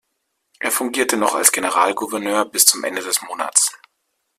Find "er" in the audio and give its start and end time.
0.59-0.71